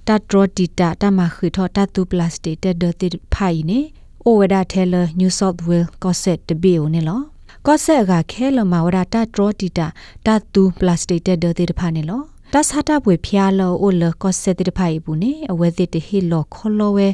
[0.07, 3.79] တတ်ဒရတီတာတမခိထောတတူပလတ်စတစ်တက်ဒတိဖိုင်နေ
[4.25, 7.21] အိုဝဒထဲလနယူးဆော့သ်ဝဲကောဆက်တဘီအိုနေလော
[7.69, 9.87] ကောဆက်ကခဲလမဝဒတဒရတီတာ
[10.27, 12.21] တတူပလတ်စတစ်တက်ဒတိတဖာနေလော
[12.53, 17.09] တသတာပွေဖျားလောအိုလကော့ဆက်တိဖိုင်ဘူးနေအဝဲတိတဟီလောခေါလောဝဲ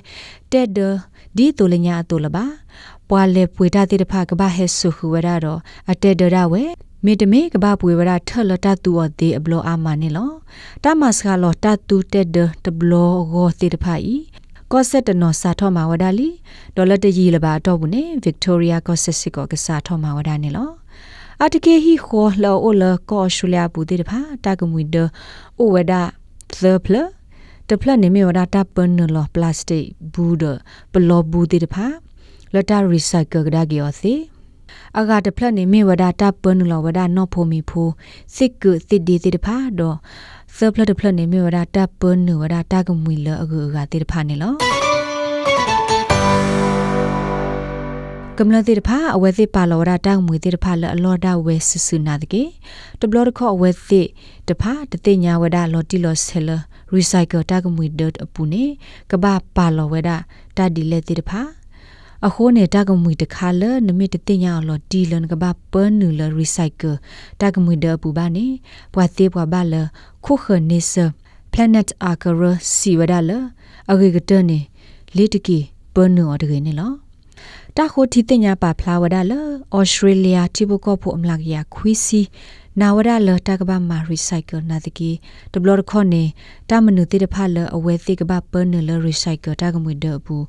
[0.52, 0.79] တက်ဒ
[1.37, 2.45] ဒီတူလညာတူလပါ
[3.09, 5.60] ပွာလေပွေတာတိတဖာကဘာဟဲဆုခဝရတော့
[5.91, 6.62] အတက်ဒရဝဲ
[7.05, 10.30] မေတမေကဘာပွေဝရထလတတူအသေးအဘလောအာမနေလော
[10.84, 14.21] တမစကလောတတူတက်ဒတဘလောဂောတိတဖိုင်
[14.73, 16.29] ကော့ဆက်တနော်စာထောမှာဝဒါလီ
[16.77, 20.71] ဒေါ်လာတကြီးလပါတော့ဘူးနေဗစ်တိုးရီယာကော့ဆက်စစ်ကောကစားထောမှာဝဒါနေလော
[21.43, 24.96] အတကေဟီခေါ်လောအိုလကောရှူလျာဘူးတေတဖာတာကမွေဒ
[25.59, 26.02] အိုဝဒါ
[26.63, 26.95] သပလ
[27.69, 30.45] တပလနေမေဝဒါတာပန်နလောပလတ်စတစ်ဘူးဒ
[30.93, 31.87] ပလောဘူးတေတဖာ
[32.55, 34.13] လတာရီဆိုင်ကယ်ကဒါဂီယောစီ
[34.98, 37.88] အဂါတဖလက်နေမေဝဒါတာပန်နလောဝဒါနော့ဖိုမီဖို
[38.35, 39.96] စစ်ကုစစ်ဒီတေတဖာတော့
[40.57, 44.54] သပလတဖလက်နေမေဝဒါတာပန်နဝဒါတာကမွေလအကူအကတေတဖာနေလော
[48.38, 52.43] ကမ္လတိတဖာအဝဲသိပါလောရာတောင်းမွေတိတဖာလအလောဒဝဲဆဆူနာတကေ
[53.01, 54.02] တဘလတခောအဝဲသိ
[54.49, 56.51] တဖာတတိညာဝဒလော်တီလော်ဆဲလ
[56.93, 58.65] ရီဆိုင်ကယ်တာကမွေဒတ်အပူနေ
[59.10, 60.10] ကဘာပါလောဝဒ
[60.56, 61.62] တာဒီလက်တိတဖာ
[62.26, 66.97] အခုနေတာကမွေတခါလနမိတတိညာလော်တီလန်ကဘာပန်နူလရီဆိုင်ကယ်
[67.41, 68.47] တာကမွေဒအပူပါနေ
[68.94, 69.75] ပွာသေးပွာပါလ
[70.25, 70.93] ခုခနေဆ
[71.53, 73.20] planet akara siwada
[73.91, 74.59] အဂေကတနေ
[75.16, 75.59] လေတကီ
[75.94, 76.93] ပန်နူအတကေနေလော
[77.76, 79.32] တာခိုတီတင်ညာပါဖလာဝဒါလ
[79.76, 82.20] ဩစတြေးလျတိဘကောဖို့အမလာကရခွီစီ
[82.81, 85.10] နာဝဒါလတာကဘာမာရီစိုက်ကယ်နာတကီ
[85.53, 86.22] ဒဘလခေါနေ
[86.71, 90.44] တာမနုတိတဖလအဝဲတိကဘာပန်နလရီစိုက်ကယ်တာကမွေဒဘူး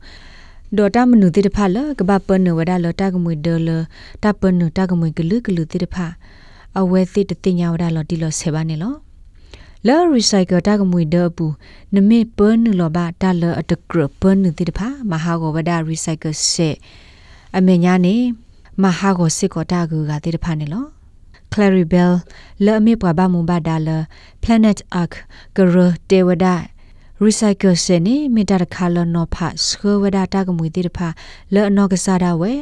[0.78, 3.70] ဒေါ်တာမနုတိတဖလကဘာပန်နဝဒါလတာကမွေဒလ
[4.24, 5.96] တာပန်နတာကမွေဂလူဂလူတိတဖ
[6.80, 8.94] အဝဲတိတတင်ညာဝဒါလတီလဆေဘာနေလော
[9.88, 11.54] လာရီဆိုင်ကယ်တာကမွေဒဘူး
[11.96, 14.80] နမေပန်နလဘာတာလအတကရပန်နတိတဖ
[15.12, 16.70] မဟာဂဝဒါရီဆိုင်ကယ်ဆေ
[17.58, 18.16] အမေညာနေ
[18.84, 20.86] မဟာကိုစစ်ကောတာကူကတိတဖာနေလော
[21.54, 22.12] Claribel
[22.66, 23.90] လဲ့မေပွားဘာမူဘာဒါလ
[24.44, 25.14] Planet Ark
[25.56, 25.76] ဂရ
[26.10, 26.46] တေဝဒ
[27.26, 31.08] recycle စနေမီတာခါလနောဖတ်စခဝဒတာကမွေတိတဖာ
[31.54, 32.54] လဲ့နောကစားတာဝဲ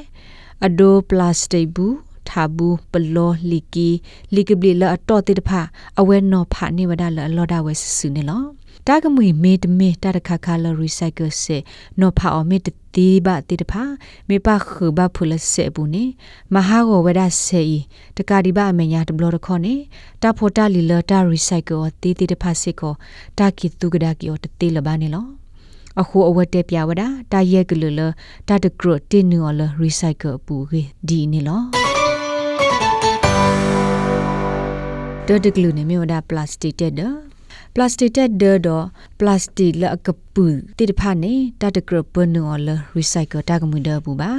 [0.65, 1.95] အဒိုပလတ်စတစ်ဘူး
[2.29, 3.89] ထာဘူးပလောလီကီ
[4.35, 5.61] လီကဘလီလာအတော်တိတဖာ
[5.99, 8.41] အဝဲနောဖာနေဝဒလအလောဒဝဲဆဆူနေလော
[8.87, 11.57] တာကမွေမေတမေတာတခါခါလရီဆိုင်ကယ်စေ
[11.99, 13.83] နောဖာအမေတတိဘတိတဖာ
[14.29, 16.03] မေပခဘဖုလစေဘူးနေ
[16.53, 17.77] မဟာကိုဝဒစေဤ
[18.17, 19.73] တကာဒီဘအမေညာတဘလတခေါနေ
[20.21, 22.93] တာဖိုတာလီလတာရီဆိုင်ကယ်တီတီတဖာစစ်ကို
[23.37, 25.25] တာကီတုကဒါကီောတတိလဘာနေလော
[26.01, 28.01] အခုအဝတ်တက်ပြဝဒတာရဲကလလ
[28.47, 31.61] တာတကရတင်နူလရီဆိုင်ကယ်ပူကြီးဒီနေလော
[35.27, 36.93] ဒဒကလူနေမြေဝဒပလတ်စတစ်တဲ့
[37.75, 38.69] ပလတ်စတစ်တက်ဒဒ
[39.19, 40.45] ပလတ်စတစ်လကပူ
[40.77, 44.31] တိတဖာနေတတကရပနောလရီဆိုင်ကယ်တာကမှုဒဘူးပါ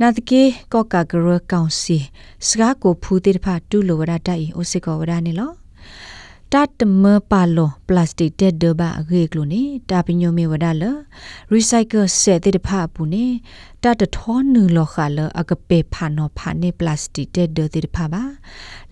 [0.00, 0.42] နာတကေ
[0.72, 1.98] ကောကာဂရကောင်စီ
[2.46, 5.50] စကားကိုဖူးတိတဖာတူလိုဝရတိုင်အိုစစ်ကောဝရနေလော
[6.54, 10.84] တတ်မပါလောပလတ်စတစ်တက်ဒဘာအဂေကလိုနေတာပညိုမေဝဒါလ
[11.50, 13.26] ရီဆိုင်ကယ်ဆက်တိတဖာပူနေ
[13.82, 18.22] တတ်ထောနူလောခါလအကပေဖာနောဖာနေပလတ်စတစ်တက်ဒတိတဖာပါ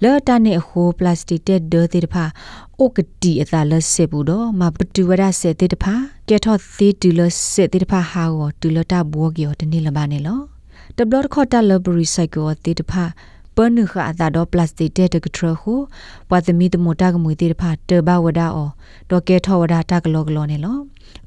[0.02, 2.24] လော်တနေဟိုပလတ်စတစ်တက်ဒတိတဖာ
[2.78, 5.94] အိုကတီအသာလစေဘူးတော့မပတူဝရစေတိတဖာ
[6.28, 7.20] ကဲထော့သီတူလ
[7.52, 10.40] စေတိတဖာဟာကိုတူလတာဘောကီယောတနေလပါနေလော
[10.96, 13.04] တဘလခေါ်တာလဘရီဆိုင်ကိုတိတဖာ
[13.60, 15.74] ပနုခအသာတော့ပလတ်စတစ်တဲ့တကထရဟု
[16.28, 18.70] ပဝသမီတမတာကမွေတိတဖာတဘဝဒါအော
[19.10, 20.78] ဒေါ်ကဲထောဝဒါတကလောကလောနေလော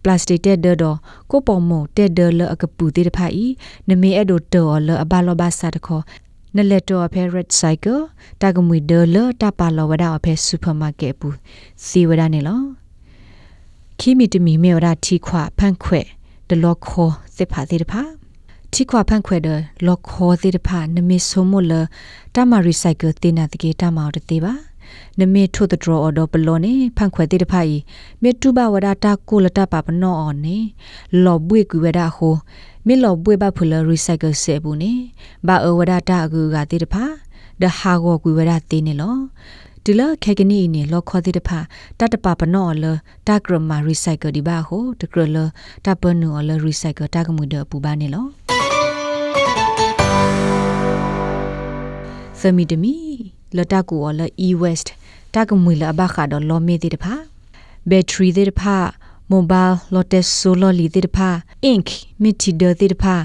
[0.04, 0.98] ပလတ်စတစ်တဲ့တော့
[1.32, 3.46] ကိုပေါ်မတဲ့ဒလအကပူတိတဖာဤ
[3.90, 6.04] နမေအဲ့ဒိုတော်လအဘလောဘာစာတခေါ်
[6.56, 8.02] နလက်တော်အဖဲ red cycle
[8.42, 11.38] တာကမွေဒလတပါလောဝဒါအဖဲ supermarket ဘူး
[11.86, 12.62] စီဝဒါနေလော
[14.00, 16.02] ခီမီတမီမေဝဒါတီခွာဖန်ခွဲ
[16.50, 18.02] ဒလောခေါ်စစ်ဖာတိတဖာ
[18.76, 19.50] တီခွာဖန်ခွဲဒ
[19.88, 21.74] လောခေါ်တိတဖာနမေဆိုမလ
[22.36, 24.54] တမ recycle တင်နာတကေတမောက်တေပါ
[25.20, 27.76] နမေထိုတဒရအော်ဒပလောနေဖန်ခွဲတိတဖိုင်
[28.22, 30.58] မေတူဘဝဒတာကိုလတာပပနောအော်နေ
[31.24, 32.36] လောဘွေကူဝဒဟို
[32.88, 34.92] မေလောဘွေဘဖလရီဆိုင်ကယ်ဆေဘူးနေ
[35.48, 37.04] ဘာအဝဒတာအကူကတိတဖာ
[37.62, 39.16] ဒဟာဂောကူဝဒတေနေလော
[39.86, 41.60] ဒီလခေကနီနေလောခေါ်တိတဖာ
[42.00, 42.86] တတပပနောလ
[43.28, 45.38] တဂရမာရီဆိုင်ကယ်ဒီဘာဟိုတကရလ
[45.86, 48.26] တပနူလရီဆိုင်ကယ်တကမှုဒပူပါနေလော
[52.42, 52.96] သမီတမီ
[53.58, 54.88] လတကူော်လ e west
[55.34, 57.14] တကမွေလဘခါတော့လောမေတိတဖာ
[57.90, 58.76] battery တိတဖာ
[59.32, 61.30] mobile lotus solar li တိတဖာ
[61.72, 61.88] ink
[62.22, 63.16] mitida တိတဖာ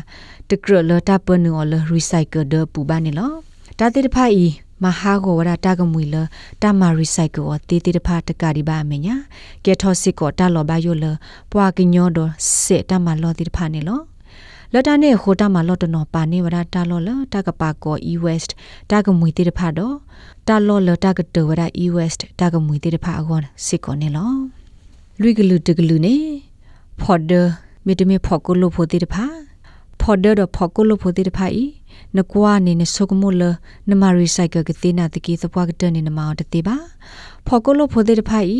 [0.51, 3.33] တကရလတပနော်လ recycle ဒပူပါနေလော
[3.79, 4.47] တာတိတဖာဤ
[4.83, 6.17] မဟာကိုဝရတာကမွေလ
[6.63, 9.17] တာမာရီဆိုင်ကယ်တေတေတဖာတကာဒီဘာမညာ
[9.65, 11.05] ကဲထောစစ်ကိုတာလောဘယိုလ
[11.53, 12.19] ပွာကညောဒ
[12.63, 14.01] စေတမလောတိတဖာနေလော
[14.75, 18.51] လတာနေခိုတာမလောတနောပါနေဝရတာလောလတာကပါကော e west
[18.91, 19.95] တာကမွေတေတဖာတော့
[20.49, 24.33] တာလောလတာကတဝရ e west တာကမွေတေတဖာအကောစစ်ကိုနေလော
[25.21, 26.17] လွိကလူတကလူနေ
[27.01, 27.33] ဖော်ဒ
[27.87, 29.25] မီတမီဖော်ကိုလိုဖိုတေတဖာ
[30.01, 31.65] ဖော်ဒတော့ဖော်ကိုလိုဖိုတေတဖာဤ
[32.17, 33.43] နကွာနေနဆုကမိုလ
[33.91, 36.77] နမရီဆိုင်ကကတိနာတကီသပွားကတနေနမောတတိပါ
[37.47, 38.55] ဖော်ကိုလိုဖိုတဲ့တဖိုင်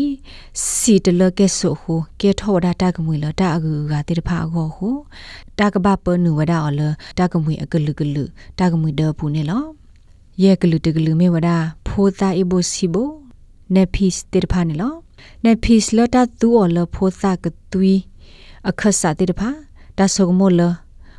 [0.75, 4.95] စီတလကဲဆိုဟိုကဲထောဒတာကမွေလတာအကူကတိတဖာကိုဟို
[5.59, 6.81] တာကဘပနုဝဒါအလ
[7.17, 8.23] တာကမွေအကလူကလူ
[8.59, 9.63] တာကမွေဒပူနေလော
[10.43, 11.57] ယေကလူတကလူမေဝဒါ
[11.87, 13.09] ဖိုတာအဘိုစီဘို
[13.75, 14.93] နေပီစတိတဖာနေလော
[15.45, 17.93] နေပီစလတာတူအလဖိုတာကသွီ
[18.69, 19.49] အခဆာတိတဖာ
[19.97, 20.61] ဒါဆုကမိုလ